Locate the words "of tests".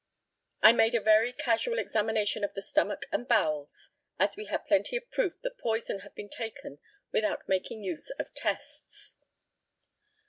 8.17-9.13